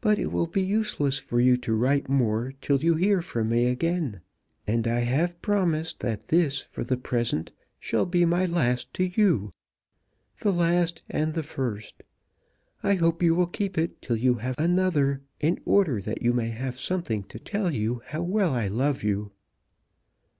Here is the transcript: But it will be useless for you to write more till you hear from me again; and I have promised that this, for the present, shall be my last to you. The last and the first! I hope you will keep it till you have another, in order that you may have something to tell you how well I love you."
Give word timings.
But 0.00 0.20
it 0.20 0.30
will 0.30 0.46
be 0.46 0.62
useless 0.62 1.18
for 1.18 1.40
you 1.40 1.56
to 1.56 1.74
write 1.74 2.08
more 2.08 2.52
till 2.60 2.78
you 2.78 2.94
hear 2.94 3.20
from 3.20 3.48
me 3.48 3.66
again; 3.66 4.20
and 4.68 4.86
I 4.86 5.00
have 5.00 5.42
promised 5.42 5.98
that 5.98 6.28
this, 6.28 6.60
for 6.62 6.84
the 6.84 6.96
present, 6.96 7.52
shall 7.80 8.06
be 8.06 8.24
my 8.24 8.46
last 8.46 8.94
to 8.94 9.08
you. 9.20 9.52
The 10.38 10.52
last 10.52 11.02
and 11.10 11.34
the 11.34 11.42
first! 11.42 12.04
I 12.84 12.94
hope 12.94 13.20
you 13.20 13.34
will 13.34 13.48
keep 13.48 13.76
it 13.76 14.00
till 14.00 14.14
you 14.14 14.34
have 14.34 14.54
another, 14.60 15.22
in 15.40 15.58
order 15.64 16.00
that 16.02 16.22
you 16.22 16.32
may 16.32 16.50
have 16.50 16.78
something 16.78 17.24
to 17.24 17.40
tell 17.40 17.72
you 17.72 18.00
how 18.06 18.22
well 18.22 18.54
I 18.54 18.68
love 18.68 19.02
you." 19.02 19.32